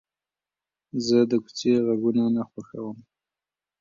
[1.05, 2.97] زه د کوڅې غږونه نه خوښوم.